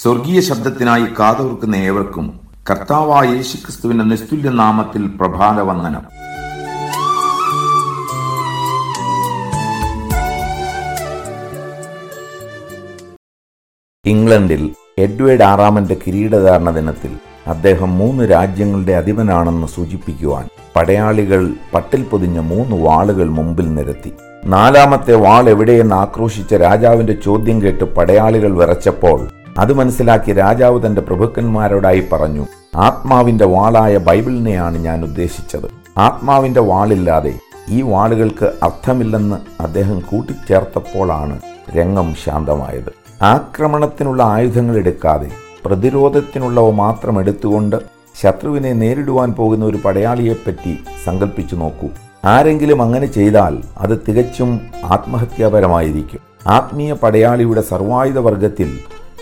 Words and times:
സ്വർഗീയ 0.00 0.40
ശബ്ദത്തിനായി 0.40 1.06
കാതോർക്കുന്ന 1.18 1.76
ഏവർക്കും 1.76 2.26
കർത്താവായ 2.70 3.26
യേശുക്രിസ്തുവിന്റെ 3.34 4.04
നിസ്തുല്യ 4.04 4.50
നാമത്തിൽ 4.50 5.08
പ്രഭാത 5.20 5.60
വന്ദനം 5.60 6.04
ഇംഗ്ലണ്ടിൽ 14.04 14.62
എഡ്വേർഡ് 14.98 15.42
ആറാമന്റെ 15.42 15.96
കിരീടധാരണ 16.06 16.70
ദിനത്തിൽ 16.70 17.12
അദ്ദേഹം 17.46 17.98
മൂന്ന് 17.98 18.24
രാജ്യങ്ങളുടെ 18.30 18.92
അധിപനാണെന്ന് 18.92 19.66
സൂചിപ്പിക്കുവാൻ 19.66 20.44
പടയാളികൾ 20.76 21.42
പട്ടിൽ 21.74 22.02
പൊതിഞ്ഞ 22.02 22.38
മൂന്ന് 22.40 22.76
വാളുകൾ 22.82 23.28
മുമ്പിൽ 23.28 23.74
നിരത്തി. 23.74 24.10
നാലാമത്തെ 24.44 25.14
വാൾ 25.14 25.48
എവിടെയെന്ന് 25.48 25.94
ആക്രോശിച്ച 25.94 26.54
രാജാവിന്റെ 26.54 27.12
ചോദ്യം 27.24 27.62
കേട്ട് 27.62 27.84
പടയാളികൾ 27.96 28.52
വിറച്ചപ്പോൾ 28.56 29.18
അത് 29.60 29.72
മനസ്സിലാക്കി 29.72 30.32
രാജാവ് 30.32 30.86
തന്റെ 30.86 31.00
പ്രഭുക്കന്മാരോടായി 31.00 32.02
പറഞ്ഞു 32.12 32.44
ആത്മാവിന്റെ 32.76 33.44
വാളായ 33.44 33.98
ബൈബിളിനെയാണ് 33.98 34.78
ഞാൻ 34.78 35.04
ഉദ്ദേശിച്ചത്. 35.04 35.68
ആത്മാവിന്റെ 35.98 36.60
വാളില്ലാതെ 36.60 37.34
ഈ 37.68 37.82
വാളുകൾക്ക് 37.82 38.44
അർത്ഥമില്ലെന്ന് 38.62 39.62
അദ്ദേഹം 39.62 40.00
കൂട്ടിച്ചേർത്തപ്പോഴാണ് 40.00 41.40
രംഗം 41.76 42.14
ശാന്തമായത്. 42.24 42.90
ആക്രമണത്തിനുള്ള 43.22 44.22
ആയുധങ്ങൾ 44.22 44.76
എടുക്കാതെ 44.76 45.30
പ്രതിരോധത്തിനുള്ളവ 45.64 46.70
മാത്രം 46.70 47.20
എടുത്തുകൊണ്ട് 47.20 47.76
ശത്രുവിനെ 48.22 48.72
നേരിടുവാൻ 48.72 49.32
പോകുന്ന 49.32 49.64
ഒരു 49.64 49.78
പടയാളിയെപ്പറ്റി 49.84 50.78
സങ്കല്പിച്ചു 51.04 51.56
നോക്കൂ. 51.56 51.88
ആരെങ്കിലും 52.24 52.82
അങ്ങനെ 52.82 53.06
ചെയ്താൽ 53.06 53.62
അത് 53.78 54.02
തികച്ചും 54.08 54.60
ആത്മഹത്യാപരമായിരിക്കും. 54.84 56.20
ആത്മീയ 56.46 56.92
പടയാളിയുടെ 56.92 57.60
സർവായുധ 57.60 58.18
വർഗത്തിൽ 58.18 58.78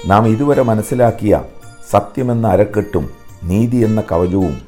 നാം 0.06 0.28
ഇതുവരെ 0.28 0.62
മനസ്സിലാക്കിയ 0.62 1.42
സത്യമെന്ന 1.90 2.48
അരക്കെട്ടും 2.48 3.10
നീതി 3.44 3.76
എന്ന 3.76 4.00
കവചവും 4.00 4.58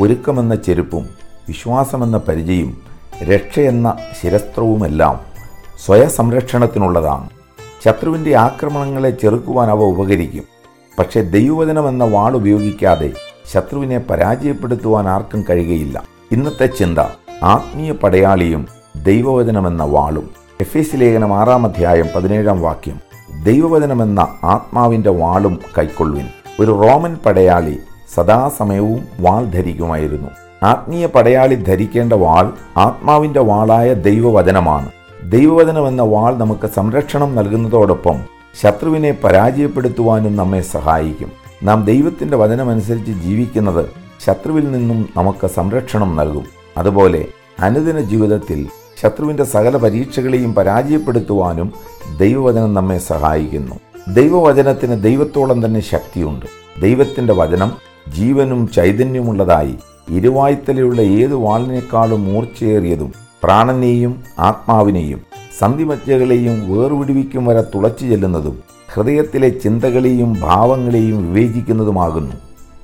ഒരുക്കമെന്ന 0.00 0.54
ചെരുപ്പും 0.54 1.08
വിശ്വാസമെന്ന 1.48 2.18
പരിചയം 2.18 2.76
രക്ഷയെന്ന 3.22 3.96
ശിരസ്ത്രവുമെല്ലാം 4.22 5.20
സ്വയസംരക്ഷണത്തിനുള്ളതാണ്. 5.86 7.30
ശത്രുവിന്റെ 7.84 8.36
ആക്രമണങ്ങളെ 8.36 9.10
ചെറുക്കുവാൻ 9.10 9.70
അവ 9.70 9.80
ഉപകരിക്കും. 9.80 10.42
പക്ഷേ 10.98 11.22
ദൈവവചനം 11.22 11.88
എന്ന 11.88 12.04
വാൾ 12.04 12.34
ഉപയോഗിക്കാതെ 12.34 13.12
ശത്രുവിനെ 13.54 13.98
പരാജയപ്പെടുത്തുവാൻ 13.98 15.08
ആർക്കും 15.08 15.44
കഴിയുകയില്ല. 15.50 16.02
ഇന്നത്തെ 16.32 16.66
ചിന്ത 16.66 16.98
ആത്മീയ 17.42 17.92
പടയാളിയും 17.92 18.68
ദൈവവചനമെന്ന 19.02 19.84
വാളും. 19.84 20.30
എഫ് 20.60 20.78
എസ് 20.78 20.90
ലേഖനം 20.94 21.34
ആറാം 21.34 21.66
അധ്യായം 21.66 22.08
പതിനേഴാം 22.16 22.60
വാക്യം. 22.60 23.11
ദൈവവചനമെന്ന 23.44 24.20
ആത്മാവിന്റെ 24.44 25.10
വാളും 25.10 25.60
കൈക്കൊള്ളുവിൻ. 25.78 26.26
ഒരു 26.60 26.82
റോമൻ 26.82 27.16
പടയാളി 27.26 27.78
സദാസമയവും 28.14 29.08
വാൾ 29.20 29.44
ധരിക്കുമായിരുന്നു. 29.44 30.28
ആത്മീയ 30.62 31.06
പടയാളി 31.06 31.54
ധരിക്കേണ്ട 31.54 32.12
വാൾ 32.12 32.52
ആത്മാവിന്റെ 32.76 33.40
വാളായ 33.40 33.94
ദൈവവചനമാണ്. 33.94 34.90
ദൈവവചനം 35.24 35.88
എന്ന 35.88 36.02
വാൾ 36.02 36.38
നമുക്ക് 36.38 36.66
സംരക്ഷണം 36.66 37.36
നൽകുന്നതോടൊപ്പം 37.36 38.14
ശത്രുവിനെ 38.62 39.12
പരാജയപ്പെടുത്തുവാനും 39.24 40.36
നമ്മെ 40.36 40.60
സഹായിക്കും. 40.60 41.32
നാം 41.62 41.84
ദൈവത്തിന്റെ 41.84 42.36
വചനമനുസരിച്ച് 42.36 43.12
ജീവിക്കുന്നത് 43.12 43.86
ശത്രുവിൽ 44.26 44.72
നിന്നും 44.72 45.08
നമുക്ക് 45.16 45.46
സംരക്ഷണം 45.46 46.16
നൽകും. 46.16 46.44
അതുപോലെ 46.78 47.26
അനുദിന 47.60 48.00
ജീവിതത്തിൽ 48.00 48.68
ശത്രുവിന്റെ 49.02 49.44
സകല 49.44 49.76
പരീക്ഷകളെയും 49.76 50.54
പരാജയപ്പെടുത്തുവാനും 50.54 51.72
ദൈവവചനം 52.18 52.74
നമ്മെ 52.74 52.98
സഹായിക്കുന്നു. 52.98 53.76
ദൈവവചനത്തിന് 54.14 55.02
ദൈവത്തോളം 55.02 55.66
തന്നെ 55.66 55.80
ശക്തിയുണ്ട്. 55.80 56.46
ദൈവത്തിന്റെ 56.80 57.32
വചനം 57.32 57.72
ജീവനും 58.08 58.68
ചൈതന്യമുള്ളതായി 58.68 59.74
ഇരുവായ്ത്തലയുള്ള 60.08 61.00
ഏത് 61.00 61.34
വാളിനേക്കാളും 61.34 62.24
മൂർച്ചയേറിയതും 62.24 63.12
പ്രാണനെയും 63.42 64.22
ആത്മാവിനെയും 64.38 65.20
സന്ധിമജ്ജകളെയും 65.58 66.76
വേർവിടുവിക്കും 66.76 67.46
വരെ 67.46 67.60
തുളച്ചു 67.60 68.06
ചെല്ലുന്നതും 68.06 68.62
ഹൃദയത്തിലെ 68.92 69.48
ചിന്തകളെയും 69.48 70.40
ഭാവങ്ങളെയും 70.40 71.34
വിവേചിക്കുന്നതുമാകുന്നു. 71.34 72.36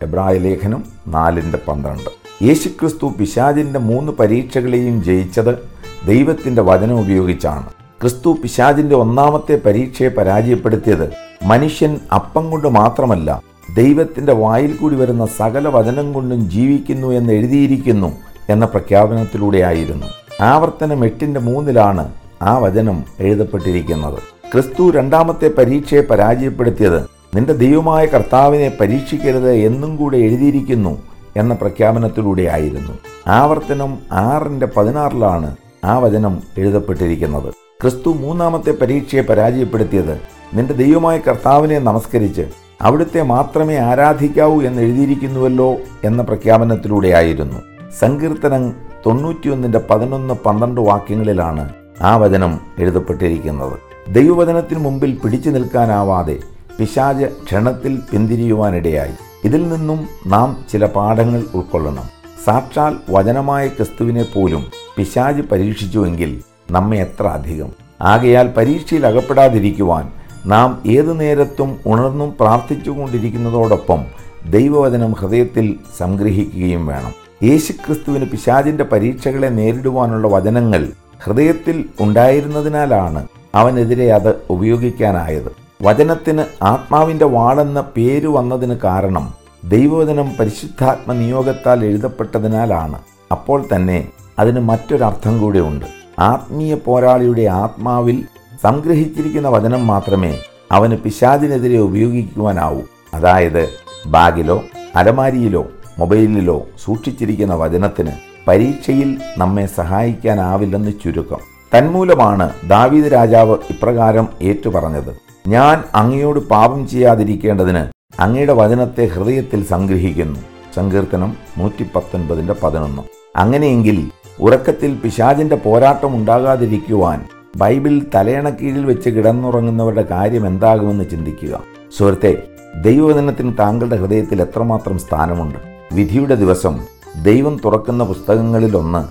എബ്രായ 0.02 0.38
ലേഖനം 0.38 0.84
നാലിന്റെ 1.08 1.58
പന്ത്രണ്ട്. 1.68 2.44
യേശുക്രിസ്തു 2.44 3.12
പിശാചിന്റെ 3.18 3.78
മൂന്ന് 3.78 4.12
പരീക്ഷകളെയും 4.12 5.04
ജയിച്ചത് 5.04 5.58
ദൈവത്തിന്റെ 6.06 6.62
വചനം 6.62 7.00
ഉപയോഗിച്ചാണ്. 7.00 7.77
ക്രിസ്തു 8.00 8.36
പിശാജിന്റെ 8.42 8.94
ഒന്നാമത്തെ 8.94 9.60
പരീക്ഷയെ 9.66 10.08
പരാജയപ്പെടുത്തിയത് 10.08 11.12
മനുഷ്യൻ 11.44 12.00
അപ്പം 12.14 12.50
കൊണ്ട് 12.50 12.68
മാത്രമല്ല 12.68 13.42
ദൈവത്തിന്റെ 13.76 14.32
വായിൽ 14.32 14.76
കൂടി 14.76 14.94
വരുന്ന 14.94 15.26
സകല 15.26 15.68
വചനം 15.68 16.12
കൊണ്ടും 16.12 16.50
ജീവിക്കുന്നു 16.50 17.08
എന്ന് 17.08 17.32
എഴുതിയിരിക്കുന്നു 17.32 18.12
എന്ന 18.48 18.64
പ്രഖ്യാപനത്തിലൂടെയായിരുന്നു. 18.64 20.06
ആവർത്തനം 20.40 21.04
എട്ടിന്റെ 21.04 21.40
മൂന്നിലാണ് 21.40 22.12
ആ 22.42 22.58
വചനം 22.58 23.04
എഴുതപ്പെട്ടിരിക്കുന്നത്. 23.20 24.18
ക്രിസ്തു 24.52 24.90
രണ്ടാമത്തെ 24.90 25.48
പരീക്ഷയെ 25.48 26.00
പരാജയപ്പെടുത്തിയത് 26.00 27.02
നിന്റെ 27.36 27.52
ദൈവമായ 27.52 28.06
കർത്താവിനെ 28.06 28.72
പരീക്ഷിക്കരുത് 28.80 29.52
എന്നും 29.52 29.96
കൂടെ 29.96 30.16
എഴുതിയിരിക്കുന്നു 30.16 30.98
എന്ന 31.36 31.54
പ്രഖ്യാപനത്തിലൂടെയായിരുന്നു. 31.54 32.92
ആവർത്തനം 33.26 33.98
ആറിന്റെ 34.12 34.66
പതിനാറിലാണ് 34.66 35.56
ആ 35.84 35.98
വചനം 35.98 36.42
എഴുതപ്പെട്ടിരിക്കുന്നത്. 36.58 37.67
ക്രിസ്തു 37.82 38.10
മൂന്നാമത്തെ 38.10 38.70
പരീക്ഷയെ 38.70 39.22
പരാജയപ്പെടുത്തിയത് 39.22 40.20
നിന്റെ 40.54 40.74
ദൈവമായ 40.74 41.18
കർത്താവിനെ 41.18 41.78
നമസ്കരിച്ച് 41.78 42.46
അവിടുത്തെ 42.80 43.22
മാത്രമേ 43.22 43.76
ആരാധിക്കാവൂ 43.76 44.62
എന്ന് 44.62 44.82
എഴുതിയിരിക്കുന്നുവല്ലോ 44.82 45.76
എന്ന 46.04 46.22
പ്രഖ്യാപനത്തിലൂടെയായിരുന്നു 46.22 47.58
സങ്കീർത്തനം 48.00 48.64
തൊണ്ണൂറ്റിയൊന്നിന്റെ 49.06 49.78
പതിനൊന്ന് 49.90 50.34
പന്ത്രണ്ട് 50.34 50.80
വാക്യങ്ങളിലാണ് 50.80 51.68
ആ 52.02 52.16
വചനം 52.16 52.60
എഴുതപ്പെട്ടിരിക്കുന്നത്. 52.78 53.76
ദൈവവചനത്തിന് 54.08 54.78
മുമ്പിൽ 54.78 55.14
പിടിച്ചു 55.14 55.50
നിൽക്കാനാവാതെ 55.50 56.36
പിശാജ് 56.78 57.24
ക്ഷണത്തിൽ 57.44 58.02
പിന്തിരിയുവാനിടയായി. 58.12 59.14
ഇതിൽ 59.44 59.68
നിന്നും 59.68 60.08
നാം 60.26 60.64
ചില 60.72 60.86
പാഠങ്ങൾ 60.86 61.44
ഉൾക്കൊള്ളണം. 61.54 62.06
സാക്ഷാൽ 62.46 62.96
വചനമായ 63.10 63.68
ക്രിസ്തുവിനെ 63.68 64.22
പോലും 64.22 64.64
പിശാജ് 64.96 65.42
പരീക്ഷിച്ചുവെങ്കിൽ 65.42 66.42
നമ്മെ 66.70 66.98
എത്ര 66.98 67.26
അധികം. 67.26 67.70
ആകയാൽ 68.02 68.48
പരീക്ഷയിൽ 68.48 69.06
അകപ്പെടാതിരിക്കുവാൻ 69.06 70.12
നാം 70.46 70.82
ഏതു 70.86 71.12
നേരത്തും 71.12 71.80
ഉണർന്നും 71.86 72.34
പ്രാർത്ഥിച്ചുകൊണ്ടിരിക്കുന്നതോടൊപ്പം 72.40 74.04
ദൈവവചനം 74.50 75.12
ഹൃദയത്തിൽ 75.12 75.76
സംഗ്രഹിക്കുകയും 75.98 76.86
വേണം. 76.86 77.12
യേശുക്രിസ്തുവിന് 77.42 78.24
പിശാചിന്റെ 78.24 78.84
പരീക്ഷകളെ 78.84 79.48
നേരിടുവാനുള്ള 79.48 80.28
വചനങ്ങൾ 80.28 80.92
ഹൃദയത്തിൽ 81.24 81.84
ഉണ്ടായിരുന്നതിനാലാണ് 82.00 83.26
അവനെതിരെ 83.54 84.12
അത് 84.12 84.34
ഉപയോഗിക്കാനായത്. 84.50 85.50
വചനത്തിന് 85.82 86.44
ആത്മാവിന്റെ 86.62 87.24
വാളെന്ന 87.24 87.80
പേര് 87.96 88.26
വന്നതിന് 88.26 88.74
കാരണം 88.84 89.34
ദൈവവചനം 89.64 90.32
പരിശുദ്ധാത്മ 90.40 91.12
നിയോഗത്താൽ 91.12 91.84
എഴുതപ്പെട്ടതിനാലാണ്. 91.84 92.98
അപ്പോൾ 93.32 93.64
തന്നെ 93.76 94.08
അതിന് 94.38 94.60
മറ്റൊരർത്ഥം 94.60 95.40
കൂടെയുണ്ട്. 95.40 95.97
ആത്മീയ 96.18 96.74
പോരാളിയുടെ 96.74 97.42
ആത്മാവിൽ 97.42 98.24
സംഗ്രഹിച്ചിരിക്കുന്ന 98.62 99.48
വചനം 99.48 99.86
മാത്രമേ 99.86 100.38
അവന് 100.72 100.96
പിശാദിനെതിരെ 100.96 101.78
ഉപയോഗിക്കുവാനാവൂ. 101.78 102.80
അതായത് 103.14 103.68
ബാഗിലോ 104.06 104.62
അലമാരിയിലോ 104.96 105.66
മൊബൈലിലോ 105.98 106.66
സൂക്ഷിച്ചിരിക്കുന്ന 106.84 107.54
വചനത്തിന് 107.54 108.10
പരീക്ഷയിൽ 108.48 109.18
നമ്മെ 109.38 109.66
സഹായിക്കാനാവില്ലെന്ന് 109.66 110.92
ചുരുക്കം. 111.04 111.38
തന്മൂലമാണ് 111.78 112.50
ദാവീദ് 112.68 113.12
രാജാവ് 113.12 113.56
ഇപ്രകാരം 113.70 114.28
ഏറ്റുപറഞ്ഞത്. 114.42 115.16
ഞാൻ 115.48 115.84
അങ്ങയോട് 115.94 116.48
പാപം 116.48 116.88
ചെയ്യാതിരിക്കേണ്ടതിന് 116.88 117.84
അങ്ങയുടെ 118.20 118.52
വചനത്തെ 118.52 119.04
ഹൃദയത്തിൽ 119.04 119.64
സംഗ്രഹിക്കുന്നു. 119.64 120.40
സങ്കീർത്തനം 120.76 121.36
നൂറ്റി 121.58 121.86
പത്തൊൻപതിന്റെ 121.96 122.54
പതിനൊന്ന്. 122.62 123.02
അങ്ങനെയെങ്കിൽ 123.36 124.10
ഉറക്കത്തിൽ 124.40 124.94
പിശാചിന്റെ 124.94 125.56
പോരാട്ടം 125.56 126.16
ഉണ്ടാകാതിരിക്കുവാൻ 126.16 127.24
ബൈബിൾ 127.56 128.00
തലയണ 128.14 128.50
കീഴിൽ 128.50 128.84
വെച്ച് 128.84 129.10
കിടന്നുറങ്ങുന്നവരുടെ 129.10 130.02
കാര്യം 130.02 130.46
എന്താകുമെന്ന് 130.46 131.04
ചിന്തിക്കുക. 131.10 131.62
സുഹൃത്തെ 131.98 132.42
ദൈവവചനത്തിന് 132.80 133.52
താങ്കളുടെ 133.58 133.96
ഹൃദയത്തിൽ 133.96 134.42
എത്രമാത്രം 134.42 134.98
സ്ഥാനമുണ്ട്? 134.98 135.58
വിധിയുടെ 135.92 136.34
ദിവസം 136.34 136.80
ദൈവം 137.22 137.60
തുറക്കുന്ന 137.64 138.04
പുസ്തകങ്ങളിലൊന്ന് 138.04 139.02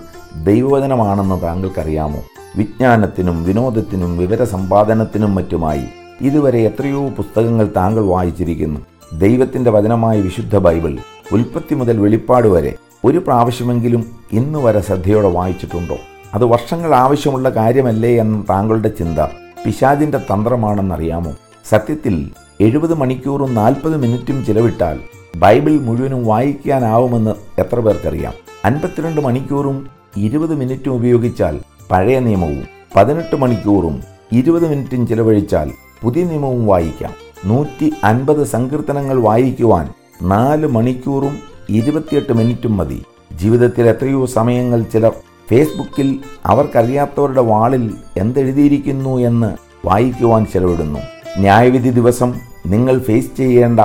ദൈവവചനമാണെന്ന് 0.46 1.42
താങ്കൾക്കറിയാമോ? 1.42 2.24
വിജ്ഞാനത്തിനും 2.58 3.44
വിനോദത്തിനും 3.44 4.18
വിവരസമ്പാദനത്തിനും 4.18 5.36
മറ്റുമായി 5.36 5.84
ഇതുവരെ 6.22 6.60
എത്രയോ 6.60 7.10
പുസ്തകങ്ങൾ 7.10 7.72
താങ്കൾ 7.76 8.06
വായിച്ചിരിക്കുന്നു. 8.06 8.80
ദൈവത്തിന്റെ 9.14 9.72
വചനമായ 9.72 10.22
വിശുദ്ധ 10.22 10.58
ബൈബിൾ 10.58 10.98
ഉൽപ്പത്തി 11.32 11.76
മുതൽ 11.76 12.00
വെളിപ്പാട് 12.00 12.48
വരെ 12.48 12.76
ഒരു 13.06 13.18
പ്രാവശ്യമെങ്കിലും 13.18 14.06
ഇന്ന് 14.32 14.60
വരെ 14.60 14.82
ശ്രദ്ധയോടെ 14.82 15.28
വായിച്ചിട്ടുണ്ടോ? 15.28 15.98
അത് 16.34 16.46
വർഷങ്ങൾ 16.46 16.96
ആവശ്യമുള്ള 16.96 17.50
കാര്യമല്ലേ 17.50 18.18
എന്ന 18.18 18.44
താങ്കളുടെ 18.50 18.90
ചിന്ത 18.90 19.20
പിശാദിന്റെ 19.66 20.18
തന്ത്രമാണെന്നറിയാമോ? 20.18 21.34
സത്യത്തിൽ 21.70 22.32
എഴുപത് 22.62 22.94
മണിക്കൂറും 22.94 23.54
നാൽപ്പത് 23.54 23.98
മിനിറ്റും 23.98 24.46
ചിലവിട്ടാൽ 24.46 25.00
ബൈബിൾ 25.36 25.80
മുഴുവനും 25.80 26.26
വായിക്കാനാവുമെന്ന് 26.26 27.62
എത്ര 27.62 27.80
പേർക്കറിയാം? 27.80 28.34
അൻപത്തിരണ്ട് 28.66 29.22
മണിക്കൂറും 29.22 29.90
ഇരുപത് 30.18 30.56
മിനിറ്റും 30.56 30.94
ഉപയോഗിച്ചാൽ 30.94 31.62
പഴയ 31.92 32.20
നിയമവും 32.20 32.64
പതിനെട്ട് 32.96 33.36
മണിക്കൂറും 33.36 34.04
ഇരുപത് 34.32 34.70
മിനിറ്റും 34.70 35.08
ചിലവഴിച്ചാൽ 35.08 35.72
പുതിയ 36.02 36.24
നിയമവും 36.24 36.68
വായിക്കാം. 36.68 37.12
നൂറ്റി 37.46 37.94
അൻപത് 38.04 38.44
സങ്കീർത്തനങ്ങൾ 38.44 39.20
വായിക്കുവാൻ 39.20 39.90
നാല് 40.22 40.68
മണിക്കൂറും 40.68 41.57
ഇരുപത്തിയെട്ട് 41.70 42.34
മിനിറ്റും 42.34 42.78
മതി. 42.78 43.04
ജീവിതത്തിൽ 43.34 43.88
എത്രയോ 43.88 44.26
സമയങ്ങൾ 44.26 44.84
ചിലർ 44.84 45.14
ഫേസ്ബുക്കിൽ 45.50 46.20
അവർക്കറിയാത്തവരുടെ 46.46 47.42
വാളിൽ 47.42 47.94
എന്തെഴുതിയിരിക്കുന്നു 48.18 49.18
എന്ന് 49.18 49.58
വായിക്കുവാൻ 49.88 50.46
ചെലവിടുന്നു. 50.46 51.00
ന്യായവിധി 51.38 51.90
ദിവസം 51.90 52.34
നിങ്ങൾ 52.66 53.00
ഫേസ് 53.00 53.38
ചെയ്യേണ്ട 53.38 53.80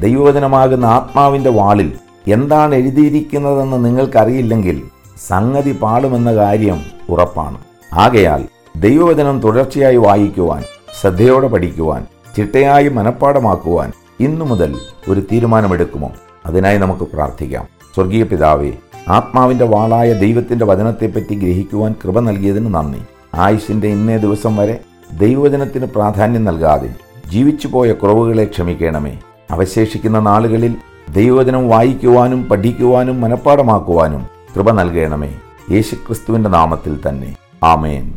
ദൈവവചനമാകുന്ന 0.00 0.84
ആത്മാവിന്റെ 0.84 1.50
വാളിൽ 1.50 1.92
എന്താണ് 2.28 2.74
എഴുതിയിരിക്കുന്നതെന്ന് 2.74 3.84
നിങ്ങൾക്കറിയില്ലെങ്കിൽ 3.84 4.82
സംഗതി 5.28 5.72
പാടുമെന്ന 5.72 6.34
കാര്യം 6.34 6.82
ഉറപ്പാണ്. 7.08 7.58
ആകയാൽ 7.94 8.48
ദൈവവചനം 8.76 9.40
തുടർച്ചയായി 9.40 9.96
വായിക്കുവാൻ 9.96 10.62
ശ്രദ്ധയോടെ 11.00 11.48
പഠിക്കുവാൻ 11.48 12.06
ചിട്ടയായി 12.36 12.88
മനഃപ്പാടമാക്കുവാൻ 12.88 13.92
ഇന്നു 14.20 14.44
മുതൽ 14.44 14.74
ഒരു 15.08 15.20
തീരുമാനമെടുക്കുമോ? 15.32 16.12
അതിനായി 16.48 16.78
നമുക്ക് 16.78 17.02
പ്രാർത്ഥിക്കാം. 17.02 17.68
സ്വർഗീയ 17.94 18.22
പിതാവേ 18.22 18.72
ആത്മാവിന്റെ 19.08 19.64
വാളായ 19.64 20.12
ദൈവത്തിന്റെ 20.12 20.64
വചനത്തെപ്പറ്റി 20.64 21.34
ഗ്രഹിക്കുവാൻ 21.34 21.94
കൃപ 22.04 22.20
നൽകിയതിന് 22.20 22.74
നന്ദി. 22.74 23.02
ആയുസിന്റെ 23.34 23.88
ഇന്നേ 23.88 24.16
ദിവസം 24.16 24.56
വരെ 24.56 24.80
ദൈവവചനത്തിന് 25.12 25.86
പ്രാധാന്യം 25.86 26.44
നൽകാതെ 26.44 26.94
ജീവിച്ചുപോയ 27.30 27.92
കുറവുകളെ 27.92 28.44
ക്ഷമിക്കണമേ. 28.44 29.18
അവശേഷിക്കുന്ന 29.50 30.18
നാളുകളിൽ 30.18 30.74
ദൈവവചനം 31.12 31.68
വായിക്കുവാനും 31.68 32.44
പഠിക്കുവാനും 32.44 33.20
മനഃപ്പാടമാക്കുവാനും 33.20 34.26
കൃപ 34.56 34.70
നൽകണമേ. 34.70 35.38
യേശുക്രിസ്തുവിന്റെ 35.70 36.50
നാമത്തിൽ 36.50 37.08
തന്നെ. 37.08 37.36
ആമേൻ. 37.64 38.14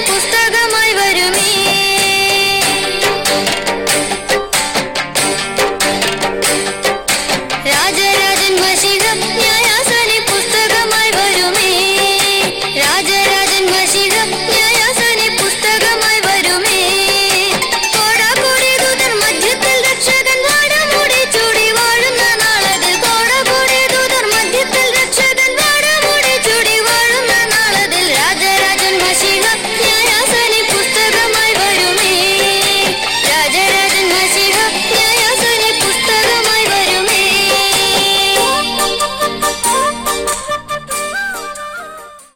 പുസ്തകമായി 0.00 0.92
വരുമേ. 0.92 1.89